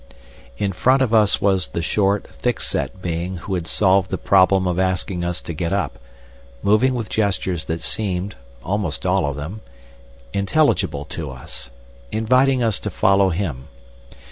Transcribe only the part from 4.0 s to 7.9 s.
the problem of asking us to get up, moving with gestures that